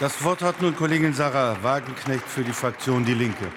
Das 0.00 0.24
Wort 0.24 0.40
hat 0.40 0.62
nun 0.62 0.74
Kollegin 0.74 1.12
Sarah 1.12 1.62
Wagenknecht 1.62 2.24
für 2.24 2.42
die 2.42 2.54
Fraktion 2.54 3.04
Die 3.04 3.12
Linke. 3.12 3.52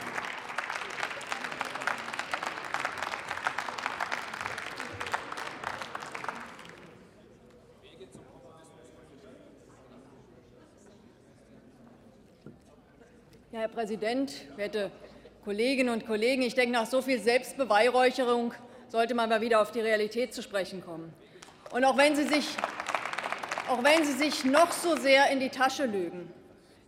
Ja, 13.53 13.59
Herr 13.61 13.69
Präsident, 13.69 14.33
werte 14.57 14.91
Kolleginnen 15.45 15.93
und 15.93 16.05
Kollegen! 16.05 16.41
Ich 16.41 16.55
denke, 16.55 16.73
nach 16.73 16.87
so 16.87 17.01
viel 17.01 17.21
Selbstbeweihräucherung 17.21 18.53
sollte 18.89 19.15
man 19.15 19.29
mal 19.29 19.39
wieder 19.39 19.61
auf 19.61 19.71
die 19.71 19.79
Realität 19.79 20.33
zu 20.33 20.41
sprechen 20.43 20.83
kommen. 20.83 21.13
Und 21.71 21.85
auch 21.85 21.95
wenn 21.95 22.17
Sie 22.17 22.27
sich, 22.27 22.57
auch 23.69 23.83
wenn 23.83 24.05
Sie 24.05 24.13
sich 24.13 24.45
noch 24.45 24.71
so 24.71 24.95
sehr 24.95 25.29
in 25.29 25.39
die 25.39 25.49
Tasche 25.49 25.85
lügen, 25.85 26.31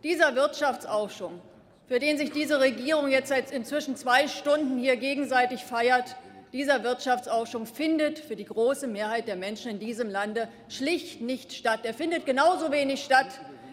dieser 0.04 0.36
Wirtschaftsaufschwung, 0.36 1.42
für 1.88 2.00
den 2.00 2.18
sich 2.18 2.32
diese 2.32 2.60
Regierung 2.60 3.10
jetzt 3.10 3.30
seit 3.30 3.52
inzwischen 3.52 3.96
zwei 3.96 4.28
Stunden 4.28 4.78
hier 4.78 4.98
gegenseitig 4.98 5.64
feiert, 5.64 6.16
dieser 6.52 6.84
Wirtschaftsaufschwung 6.84 7.66
findet 7.66 8.20
für 8.20 8.36
die 8.36 8.46
große 8.46 8.88
Mehrheit 8.88 9.28
der 9.28 9.36
Menschen 9.36 9.72
in 9.72 9.80
diesem 9.80 10.10
Lande 10.10 10.48
schlicht 10.70 11.22
nicht 11.22 11.54
statt. 11.54 11.82
Er 11.84 11.94
findet 11.94 12.26
genauso 12.26 12.72
wenig 12.72 13.04
statt 13.04 13.28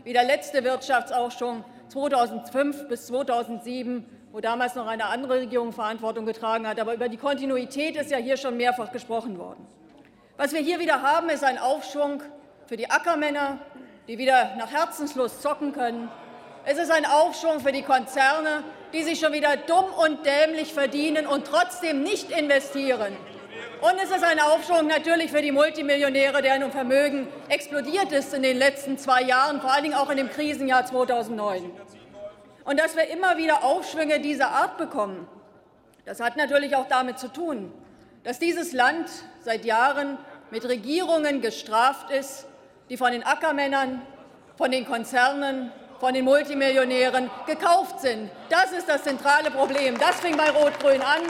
wie 0.04 0.12
der 0.12 0.24
letzte 0.24 0.64
Wirtschaftsaufschwung 0.64 1.64
2005 1.88 2.88
bis 2.88 3.06
2007, 3.06 4.04
wo 4.32 4.40
damals 4.40 4.74
noch 4.74 4.86
eine 4.86 5.06
andere 5.06 5.40
Regierung 5.40 5.72
Verantwortung 5.72 6.26
getragen 6.26 6.66
hat. 6.66 6.80
Aber 6.80 6.94
über 6.94 7.08
die 7.08 7.18
Kontinuität 7.18 7.96
ist 7.96 8.10
ja 8.10 8.18
hier 8.18 8.36
schon 8.36 8.56
mehrfach 8.56 8.90
gesprochen 8.90 9.38
worden. 9.38 9.64
Was 10.36 10.52
wir 10.52 10.60
hier 10.60 10.80
wieder 10.80 11.02
haben, 11.02 11.28
ist 11.28 11.44
ein 11.44 11.58
Aufschwung 11.58 12.22
für 12.66 12.76
die 12.76 12.90
Ackermänner, 12.90 13.58
die 14.08 14.18
wieder 14.18 14.54
nach 14.56 14.70
Herzenslust 14.70 15.42
zocken 15.42 15.72
können. 15.72 16.10
Es 16.64 16.78
ist 16.78 16.90
ein 16.90 17.06
Aufschwung 17.06 17.60
für 17.60 17.72
die 17.72 17.82
Konzerne, 17.82 18.62
die 18.92 19.02
sich 19.02 19.18
schon 19.20 19.32
wieder 19.32 19.56
dumm 19.56 19.86
und 20.04 20.24
dämlich 20.24 20.72
verdienen 20.72 21.26
und 21.26 21.46
trotzdem 21.46 22.02
nicht 22.02 22.30
investieren. 22.30 23.16
Und 23.80 23.94
es 24.02 24.10
ist 24.10 24.22
ein 24.22 24.38
Aufschwung 24.38 24.86
natürlich 24.86 25.32
für 25.32 25.42
die 25.42 25.50
Multimillionäre, 25.50 26.40
deren 26.40 26.70
Vermögen 26.70 27.26
explodiert 27.48 28.12
ist 28.12 28.32
in 28.32 28.42
den 28.42 28.56
letzten 28.56 28.96
zwei 28.96 29.22
Jahren, 29.22 29.60
vor 29.60 29.72
allen 29.72 29.82
Dingen 29.82 29.96
auch 29.96 30.08
in 30.08 30.18
dem 30.18 30.30
Krisenjahr 30.30 30.86
2009. 30.86 31.68
Und 32.64 32.78
dass 32.78 32.94
wir 32.94 33.08
immer 33.08 33.38
wieder 33.38 33.64
Aufschwünge 33.64 34.20
dieser 34.20 34.50
Art 34.50 34.78
bekommen, 34.78 35.26
das 36.04 36.20
hat 36.20 36.36
natürlich 36.36 36.76
auch 36.76 36.86
damit 36.88 37.18
zu 37.18 37.26
tun, 37.26 37.72
dass 38.22 38.38
dieses 38.38 38.72
Land 38.72 39.08
seit 39.40 39.64
Jahren 39.64 40.16
mit 40.52 40.64
Regierungen 40.64 41.40
gestraft 41.40 42.10
ist, 42.10 42.46
die 42.92 42.98
von 42.98 43.10
den 43.10 43.24
Ackermännern, 43.24 44.02
von 44.58 44.70
den 44.70 44.84
Konzernen, 44.84 45.72
von 45.98 46.12
den 46.12 46.26
Multimillionären 46.26 47.30
gekauft 47.46 48.00
sind. 48.00 48.30
Das 48.50 48.70
ist 48.72 48.86
das 48.86 49.02
zentrale 49.02 49.50
Problem. 49.50 49.96
Das 49.98 50.20
fing 50.20 50.36
bei 50.36 50.50
Rot-Grün 50.50 51.00
an, 51.00 51.22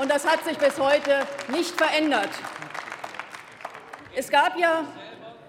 und 0.00 0.10
das 0.10 0.26
hat 0.26 0.42
sich 0.44 0.56
bis 0.56 0.78
heute 0.78 1.26
nicht 1.48 1.76
verändert. 1.76 2.30
Es 4.16 4.30
gab 4.30 4.58
ja 4.58 4.84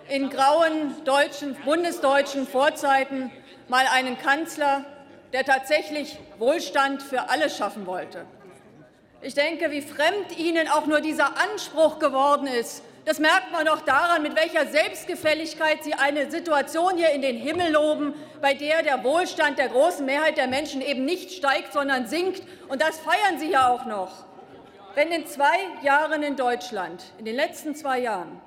in 0.09 0.29
grauen 0.29 1.05
deutschen, 1.05 1.55
bundesdeutschen 1.63 2.45
Vorzeiten 2.45 3.31
mal 3.69 3.85
einen 3.93 4.17
Kanzler, 4.17 4.83
der 5.31 5.45
tatsächlich 5.45 6.19
Wohlstand 6.37 7.01
für 7.01 7.29
alle 7.29 7.49
schaffen 7.49 7.85
wollte. 7.85 8.25
Ich 9.23 9.35
denke, 9.35 9.69
wie 9.69 9.81
fremd 9.81 10.35
Ihnen 10.37 10.67
auch 10.67 10.87
nur 10.87 10.99
dieser 10.99 11.37
Anspruch 11.37 11.99
geworden 11.99 12.47
ist, 12.47 12.81
das 13.05 13.19
merkt 13.19 13.51
man 13.51 13.67
doch 13.67 13.81
daran, 13.81 14.23
mit 14.23 14.35
welcher 14.35 14.65
Selbstgefälligkeit 14.65 15.83
Sie 15.83 15.93
eine 15.93 16.31
Situation 16.31 16.97
hier 16.97 17.11
in 17.11 17.21
den 17.21 17.35
Himmel 17.35 17.71
loben, 17.71 18.15
bei 18.41 18.55
der 18.55 18.81
der 18.83 19.03
Wohlstand 19.03 19.59
der 19.59 19.69
großen 19.69 20.05
Mehrheit 20.05 20.37
der 20.37 20.47
Menschen 20.47 20.81
eben 20.81 21.05
nicht 21.05 21.31
steigt, 21.31 21.73
sondern 21.73 22.07
sinkt. 22.07 22.41
Und 22.67 22.81
das 22.81 22.97
feiern 22.99 23.37
Sie 23.39 23.51
ja 23.51 23.69
auch 23.69 23.85
noch. 23.85 24.25
Wenn 24.95 25.11
in 25.11 25.27
zwei 25.27 25.57
Jahren 25.83 26.23
in 26.23 26.35
Deutschland, 26.35 27.03
in 27.17 27.25
den 27.25 27.35
letzten 27.35 27.75
zwei 27.75 27.99
Jahren, 27.99 28.41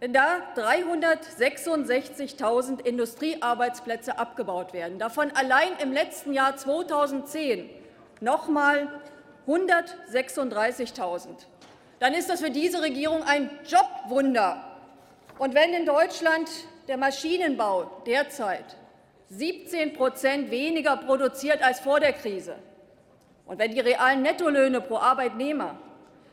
wenn 0.00 0.12
da 0.12 0.38
366.000 0.56 2.84
Industriearbeitsplätze 2.84 4.18
abgebaut 4.18 4.72
werden, 4.72 4.98
davon 4.98 5.30
allein 5.32 5.70
im 5.80 5.92
letzten 5.92 6.32
Jahr 6.32 6.56
2010 6.56 7.70
noch 8.20 8.48
mal 8.48 8.88
136.000, 9.46 11.28
dann 11.98 12.14
ist 12.14 12.30
das 12.30 12.40
für 12.40 12.50
diese 12.50 12.82
Regierung 12.82 13.22
ein 13.22 13.50
Jobwunder. 13.66 14.64
Und 15.38 15.54
wenn 15.54 15.72
in 15.72 15.86
Deutschland 15.86 16.48
der 16.88 16.96
Maschinenbau 16.96 18.02
derzeit 18.06 18.76
17 19.30 19.94
Prozent 19.94 20.50
weniger 20.50 20.96
produziert 20.96 21.62
als 21.62 21.80
vor 21.80 22.00
der 22.00 22.12
Krise, 22.12 22.56
und 23.46 23.58
wenn 23.58 23.72
die 23.72 23.80
realen 23.80 24.22
Nettolöhne 24.22 24.80
pro 24.80 24.96
Arbeitnehmer 24.96 25.76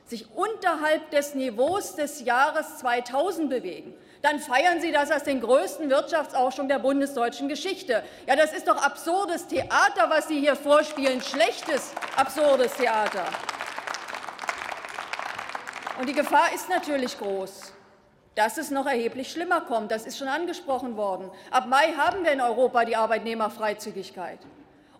sich 0.05 0.27
unterhalb 0.35 1.09
des 1.11 1.35
Niveaus 1.35 1.95
des 1.95 2.23
Jahres 2.23 2.77
2000 2.77 3.49
bewegen, 3.49 3.93
dann 4.21 4.39
feiern 4.39 4.81
Sie 4.81 4.91
das 4.91 5.11
als 5.11 5.23
den 5.23 5.39
größten 5.39 5.89
Wirtschaftsaufschwung 5.89 6.67
der 6.67 6.79
bundesdeutschen 6.79 7.47
Geschichte. 7.47 8.03
Ja, 8.27 8.35
das 8.35 8.51
ist 8.51 8.67
doch 8.67 8.83
absurdes 8.83 9.47
Theater, 9.47 10.09
was 10.09 10.27
Sie 10.27 10.39
hier 10.39 10.55
vorspielen, 10.55 11.21
schlechtes, 11.21 11.93
absurdes 12.17 12.73
Theater. 12.73 13.23
Und 15.99 16.07
die 16.07 16.13
Gefahr 16.13 16.53
ist 16.53 16.69
natürlich 16.69 17.17
groß, 17.17 17.73
dass 18.35 18.57
es 18.57 18.71
noch 18.71 18.85
erheblich 18.85 19.31
schlimmer 19.31 19.61
kommt. 19.61 19.91
Das 19.91 20.05
ist 20.05 20.17
schon 20.17 20.27
angesprochen 20.27 20.97
worden. 20.97 21.31
Ab 21.51 21.67
Mai 21.67 21.93
haben 21.97 22.23
wir 22.23 22.31
in 22.31 22.41
Europa 22.41 22.85
die 22.85 22.95
Arbeitnehmerfreizügigkeit. 22.95 24.39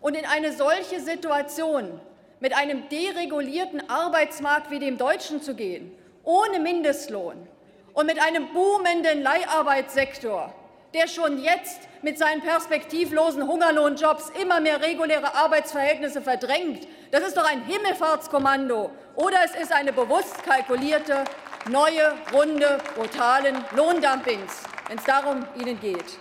Und 0.00 0.14
in 0.14 0.24
eine 0.24 0.52
solche 0.52 1.00
Situation 1.00 2.00
mit 2.38 2.56
einem 2.56 2.88
deregulierten 2.88 3.88
Arbeitsmarkt 3.90 4.70
wie 4.70 4.78
dem 4.78 4.96
deutschen 4.96 5.42
zu 5.42 5.54
gehen, 5.54 5.92
ohne 6.24 6.58
Mindestlohn 6.58 7.46
und 7.94 8.06
mit 8.06 8.20
einem 8.20 8.52
boomenden 8.52 9.22
Leiharbeitssektor, 9.22 10.54
der 10.94 11.08
schon 11.08 11.42
jetzt 11.42 11.80
mit 12.02 12.18
seinen 12.18 12.40
perspektivlosen 12.40 13.46
Hungerlohnjobs 13.46 14.30
immer 14.40 14.60
mehr 14.60 14.80
reguläre 14.80 15.34
Arbeitsverhältnisse 15.34 16.22
verdrängt. 16.22 16.86
Das 17.10 17.22
ist 17.22 17.36
doch 17.36 17.48
ein 17.48 17.62
Himmelfahrtskommando. 17.64 18.90
Oder 19.16 19.38
es 19.44 19.54
ist 19.54 19.72
eine 19.72 19.92
bewusst 19.92 20.42
kalkulierte 20.44 21.24
neue 21.68 22.14
Runde 22.32 22.78
brutalen 22.94 23.64
Lohndumpings, 23.76 24.62
wenn 24.88 24.98
es 24.98 25.04
darum 25.04 25.44
Ihnen 25.60 25.78
geht. 25.80 26.18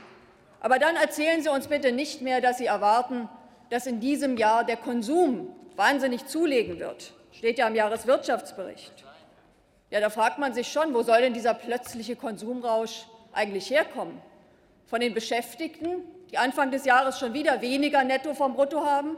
Aber 0.59 0.79
dann 0.79 0.95
erzählen 0.95 1.41
Sie 1.41 1.49
uns 1.49 1.67
bitte 1.67 1.91
nicht 1.91 2.21
mehr, 2.21 2.41
dass 2.41 2.57
Sie 2.57 2.65
erwarten, 2.65 3.29
dass 3.69 3.87
in 3.87 3.99
diesem 3.99 4.35
Jahr 4.37 4.63
der 4.63 4.77
Konsum 4.77 5.55
wahnsinnig 5.75 6.25
zulegen 6.27 6.79
wird. 6.79 7.13
Steht 7.31 7.57
ja 7.57 7.67
im 7.67 7.75
Jahreswirtschaftsbericht. 7.75 9.05
Ja, 9.91 9.99
da 9.99 10.11
fragt 10.11 10.37
man 10.37 10.53
sich 10.53 10.71
schon, 10.71 10.93
wo 10.93 11.01
soll 11.01 11.21
denn 11.21 11.33
dieser 11.33 11.55
plötzliche 11.55 12.15
Konsumrausch 12.15 13.07
eigentlich 13.33 13.71
herkommen? 13.71 14.21
Von 14.85 14.99
den 14.99 15.15
Beschäftigten, 15.15 16.03
die 16.31 16.37
Anfang 16.37 16.69
des 16.69 16.85
Jahres 16.85 17.17
schon 17.17 17.33
wieder 17.33 17.61
weniger 17.61 18.03
netto 18.03 18.35
vom 18.35 18.53
Brutto 18.53 18.85
haben? 18.85 19.17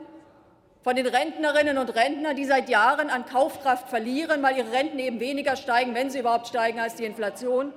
Von 0.82 0.96
den 0.96 1.06
Rentnerinnen 1.06 1.78
und 1.78 1.94
Rentnern, 1.94 2.36
die 2.36 2.46
seit 2.46 2.70
Jahren 2.70 3.09
an 3.09 3.26
Kaufkraft 3.26 3.90
verlieren, 3.90 4.42
weil 4.42 4.58
ihre 4.58 4.72
Renten 4.72 4.98
eben 4.98 5.20
weniger 5.20 5.58
steigen, 5.58 5.94
wenn 5.94 6.09
sie 6.09 6.20
überhaupt 6.20 6.48
steigen, 6.48 6.80
als 6.80 6.96
die 6.96 7.06
Inflation? 7.06 7.74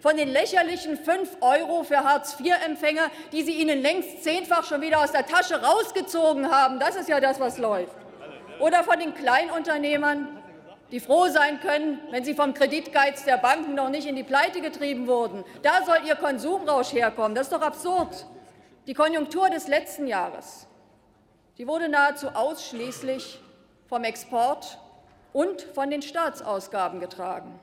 Von 0.00 0.16
den 0.16 0.28
lächerlichen 0.28 0.98
5 0.98 1.38
Euro 1.40 1.82
für 1.82 2.04
Hartz-IV-Empfänger, 2.04 3.10
die 3.32 3.42
Sie 3.42 3.52
ihnen 3.52 3.80
längst 3.80 4.22
zehnfach 4.22 4.64
schon 4.64 4.82
wieder 4.82 5.00
aus 5.02 5.12
der 5.12 5.26
Tasche 5.26 5.62
rausgezogen 5.62 6.50
haben. 6.50 6.78
Das 6.78 6.96
ist 6.96 7.08
ja 7.08 7.20
das, 7.20 7.40
was 7.40 7.56
läuft. 7.56 7.96
Oder 8.58 8.84
von 8.84 8.98
den 8.98 9.14
Kleinunternehmern, 9.14 10.41
die 10.92 11.00
froh 11.00 11.26
sein 11.26 11.58
können, 11.58 11.98
wenn 12.10 12.22
sie 12.22 12.34
vom 12.34 12.54
Kreditgeiz 12.54 13.24
der 13.24 13.38
Banken 13.38 13.74
noch 13.74 13.88
nicht 13.88 14.06
in 14.06 14.14
die 14.14 14.22
Pleite 14.22 14.60
getrieben 14.60 15.08
wurden. 15.08 15.44
Da 15.62 15.84
soll 15.84 16.06
ihr 16.06 16.14
Konsumrausch 16.14 16.92
herkommen. 16.92 17.34
Das 17.34 17.48
ist 17.48 17.52
doch 17.52 17.62
absurd. 17.62 18.26
Die 18.86 18.94
Konjunktur 18.94 19.50
des 19.50 19.66
letzten 19.66 20.06
Jahres 20.06 20.68
die 21.58 21.68
wurde 21.68 21.88
nahezu 21.88 22.28
ausschließlich 22.28 23.40
vom 23.86 24.04
Export 24.04 24.78
und 25.32 25.62
von 25.62 25.90
den 25.90 26.02
Staatsausgaben 26.02 27.00
getragen. 27.00 27.58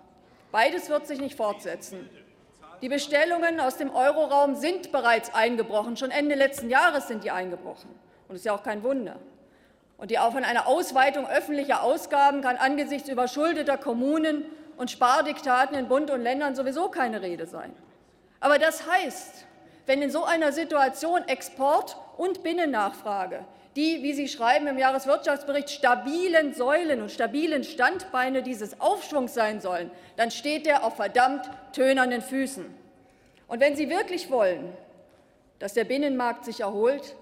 Beides 0.52 0.90
wird 0.90 1.08
sich 1.08 1.20
nicht 1.20 1.36
fortsetzen. 1.36 2.10
Die 2.82 2.90
Bestellungen 2.90 3.60
aus 3.60 3.78
dem 3.78 3.94
Euroraum 3.94 4.56
sind 4.56 4.92
bereits 4.92 5.34
eingebrochen. 5.34 5.98
Schon 5.98 6.12
Ende 6.12 6.36
letzten 6.36 6.70
Jahres 6.70 7.08
sind 7.08 7.24
die 7.24 7.32
eingebrochen. 7.32 7.90
Und 7.90 8.30
das 8.30 8.38
ist 8.38 8.46
ja 8.46 8.56
auch 8.56 8.64
kein 8.64 8.84
Wunder. 8.84 9.18
Und 10.00 10.12
die 10.12 10.16
von 10.16 10.44
einer 10.44 10.68
Ausweitung 10.68 11.28
öffentlicher 11.28 11.84
Ausgaben 11.84 12.42
kann 12.42 12.56
angesichts 12.56 13.10
überschuldeter 13.10 13.78
Kommunen 13.78 14.46
und 14.78 14.90
Spardiktaten 14.90 15.78
in 15.78 15.90
Bund 15.90 16.10
und 16.10 16.22
Ländern 16.22 16.56
sowieso 16.56 16.88
keine 16.88 17.22
Rede 17.22 17.46
sein. 17.46 17.74
Aber 18.40 18.58
das 18.58 18.90
heißt, 18.90 19.46
wenn 19.86 20.02
in 20.02 20.10
so 20.10 20.24
einer 20.24 20.54
Situation 20.54 21.28
Export 21.28 21.98
und 22.16 22.44
Binnennachfrage, 22.44 23.44
die, 23.76 24.02
wie 24.02 24.14
Sie 24.14 24.30
schreiben 24.30 24.68
im 24.68 24.78
Jahreswirtschaftsbericht, 24.78 25.70
stabilen 25.70 26.54
Säulen 26.54 27.02
und 27.02 27.12
stabilen 27.12 27.64
Standbeine 27.64 28.42
dieses 28.42 28.80
Aufschwungs 28.80 29.34
sein 29.34 29.60
sollen, 29.60 29.92
dann 30.16 30.32
steht 30.32 30.66
er 30.66 30.84
auf 30.84 30.96
verdammt 30.96 31.50
tönernen 31.74 32.22
Füßen. 32.22 32.66
Und 33.48 33.60
wenn 33.60 33.76
Sie 33.76 33.90
wirklich 33.90 34.32
wollen, 34.32 34.72
dass 35.60 35.74
der 35.74 35.84
Binnenmarkt 35.84 36.46
sich 36.46 36.62
erholt? 36.62 37.16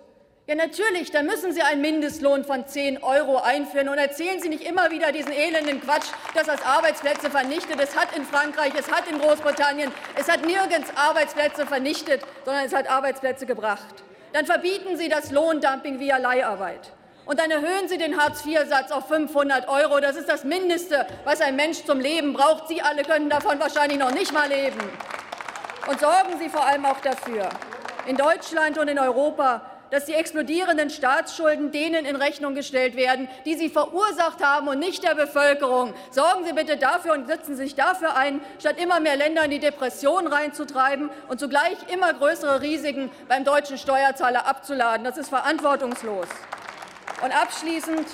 Ja, 0.50 0.56
natürlich, 0.56 1.12
dann 1.12 1.26
müssen 1.26 1.52
Sie 1.52 1.62
einen 1.62 1.82
Mindestlohn 1.82 2.46
von 2.46 2.66
10 2.66 3.04
Euro 3.04 3.36
einführen. 3.40 3.90
Und 3.90 3.98
erzählen 3.98 4.40
Sie 4.40 4.48
nicht 4.48 4.64
immer 4.64 4.92
wieder 4.92 5.12
diesen 5.12 5.34
elenden 5.34 5.82
Quatsch, 5.82 6.06
dass 6.36 6.46
das 6.46 6.66
Arbeitsplätze 6.66 7.30
vernichtet. 7.30 7.78
Es 7.82 7.98
hat 7.98 8.16
in 8.16 8.24
Frankreich, 8.24 8.72
es 8.80 8.90
hat 8.90 9.12
in 9.12 9.20
Großbritannien, 9.20 9.92
es 10.16 10.32
hat 10.32 10.46
nirgends 10.46 10.90
Arbeitsplätze 10.96 11.66
vernichtet, 11.66 12.22
sondern 12.46 12.64
es 12.64 12.74
hat 12.74 12.90
Arbeitsplätze 12.90 13.46
gebracht. 13.46 14.06
Dann 14.32 14.46
verbieten 14.46 14.96
Sie 14.96 15.10
das 15.10 15.32
Lohndumping 15.32 16.00
via 16.00 16.16
Leiharbeit. 16.16 16.94
Und 17.26 17.42
dann 17.42 17.52
erhöhen 17.52 17.90
Sie 17.90 17.98
den 17.98 18.18
Hartz-IV-Satz 18.18 18.92
auf 18.92 19.10
500 19.10 19.68
Euro. 19.68 20.00
Das 20.00 20.16
ist 20.16 20.30
das 20.30 20.46
Mindeste, 20.46 21.06
was 21.26 21.42
ein 21.42 21.58
Mensch 21.58 21.84
zum 21.84 22.00
Leben 22.00 22.32
braucht. 22.32 22.70
Sie 22.70 22.82
alle 22.82 23.04
können 23.04 23.30
davon 23.30 23.60
wahrscheinlich 23.60 24.00
noch 24.00 24.12
nicht 24.12 24.32
mal 24.32 24.48
leben. 24.48 24.80
Und 25.90 26.00
sorgen 26.00 26.40
Sie 26.40 26.48
vor 26.48 26.66
allem 26.66 26.86
auch 26.86 27.02
dafür, 27.02 27.50
in 28.06 28.16
Deutschland 28.16 28.78
und 28.78 28.88
in 28.88 28.98
Europa 28.98 29.74
dass 29.92 30.06
die 30.06 30.14
explodierenden 30.14 30.90
Staatsschulden 30.90 31.72
denen 31.72 32.06
in 32.06 32.16
Rechnung 32.16 32.56
gestellt 32.56 32.96
werden, 32.96 33.28
die 33.46 33.56
sie 33.56 33.70
verursacht 33.70 34.44
haben 34.44 34.68
und 34.68 34.80
nicht 34.80 35.04
der 35.04 35.16
Bevölkerung. 35.16 35.94
Sorgen 36.12 36.46
Sie 36.46 36.54
bitte 36.54 36.78
dafür 36.78 37.14
und 37.14 37.28
setzen 37.28 37.56
Sie 37.56 37.64
sich 37.64 37.76
dafür 37.76 38.16
ein, 38.16 38.42
statt 38.60 38.82
immer 38.82 39.00
mehr 39.00 39.16
Länder 39.16 39.46
in 39.46 39.52
die 39.52 39.60
Depression 39.60 40.28
reinzutreiben 40.28 41.10
und 41.28 41.40
zugleich 41.40 41.78
immer 41.94 42.14
größere 42.14 42.62
Risiken 42.62 43.12
beim 43.28 43.44
deutschen 43.44 43.78
Steuerzahler 43.78 44.46
abzuladen. 44.48 45.04
Das 45.04 45.18
ist 45.18 45.30
verantwortungslos. 45.30 46.28
Und 47.24 47.32
abschließend 47.32 48.08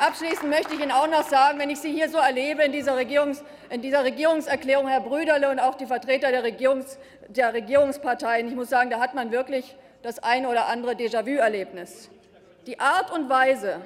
Abschließend 0.00 0.48
möchte 0.48 0.74
ich 0.74 0.80
Ihnen 0.80 0.92
auch 0.92 1.08
noch 1.08 1.28
sagen, 1.28 1.58
wenn 1.58 1.70
ich 1.70 1.80
Sie 1.80 1.90
hier 1.90 2.08
so 2.08 2.18
erlebe 2.18 2.62
in 2.62 2.70
dieser, 2.70 2.96
Regierungs 2.96 3.42
in 3.68 3.82
dieser 3.82 4.04
Regierungserklärung, 4.04 4.86
Herr 4.86 5.00
Brüderle 5.00 5.50
und 5.50 5.58
auch 5.58 5.74
die 5.74 5.86
Vertreter 5.86 6.30
der, 6.30 6.44
Regierungs 6.44 6.98
der 7.26 7.52
Regierungsparteien, 7.52 8.46
ich 8.46 8.54
muss 8.54 8.68
sagen, 8.68 8.90
da 8.90 9.00
hat 9.00 9.14
man 9.14 9.32
wirklich 9.32 9.76
das 10.02 10.18
eine 10.20 10.48
oder 10.48 10.66
andere 10.66 10.92
Déjà-vu-Erlebnis. 10.92 12.08
Die 12.66 12.78
Art 12.78 13.10
und 13.12 13.28
Weise, 13.28 13.80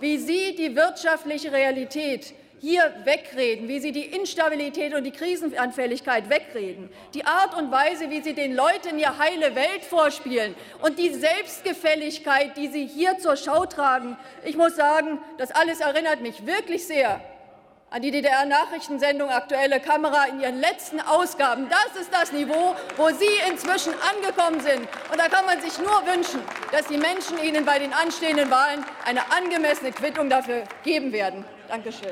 wie 0.00 0.18
Sie 0.18 0.54
die 0.56 0.74
wirtschaftliche 0.76 1.52
Realität 1.52 2.34
hier 2.60 2.94
wegreden, 3.04 3.68
wie 3.68 3.78
Sie 3.78 3.92
die 3.92 4.06
Instabilität 4.06 4.94
und 4.94 5.04
die 5.04 5.10
Krisenanfälligkeit 5.10 6.30
wegreden, 6.30 6.88
die 7.12 7.24
Art 7.26 7.54
und 7.54 7.70
Weise, 7.70 8.10
wie 8.10 8.22
Sie 8.22 8.34
den 8.34 8.54
Leuten 8.54 8.98
ihr 8.98 9.18
heile 9.18 9.54
Welt 9.54 9.84
vorspielen 9.88 10.54
und 10.82 10.98
die 10.98 11.12
Selbstgefälligkeit, 11.12 12.56
die 12.56 12.68
Sie 12.68 12.86
hier 12.86 13.18
zur 13.18 13.36
Schau 13.36 13.66
tragen, 13.66 14.16
ich 14.44 14.56
muss 14.56 14.76
sagen, 14.76 15.18
das 15.36 15.50
alles 15.50 15.80
erinnert 15.80 16.22
mich 16.22 16.46
wirklich 16.46 16.86
sehr 16.86 17.20
an 17.94 18.02
die 18.02 18.10
DDR-Nachrichtensendung 18.10 19.30
Aktuelle 19.30 19.78
Kamera 19.78 20.24
in 20.24 20.40
ihren 20.40 20.60
letzten 20.60 21.00
Ausgaben. 21.00 21.68
Das 21.68 22.02
ist 22.02 22.12
das 22.12 22.32
Niveau, 22.32 22.74
wo 22.96 23.08
Sie 23.10 23.48
inzwischen 23.48 23.92
angekommen 23.92 24.60
sind. 24.60 24.88
Und 25.12 25.18
da 25.18 25.28
kann 25.28 25.46
man 25.46 25.60
sich 25.60 25.78
nur 25.78 26.02
wünschen, 26.04 26.40
dass 26.72 26.88
die 26.88 26.96
Menschen 26.96 27.40
Ihnen 27.40 27.64
bei 27.64 27.78
den 27.78 27.92
anstehenden 27.92 28.50
Wahlen 28.50 28.84
eine 29.04 29.20
angemessene 29.30 29.92
Quittung 29.92 30.28
dafür 30.28 30.64
geben 30.82 31.12
werden. 31.12 31.44
Dankeschön. 31.68 32.10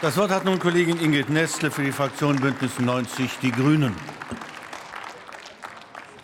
Das 0.00 0.16
Wort 0.16 0.30
hat 0.30 0.46
nun 0.46 0.58
Kollegin 0.58 0.98
Ingrid 0.98 1.28
Nestle 1.28 1.70
für 1.70 1.82
die 1.82 1.92
Fraktion 1.92 2.36
Bündnis 2.36 2.78
90 2.78 3.30
Die 3.42 3.52
Grünen. 3.52 3.94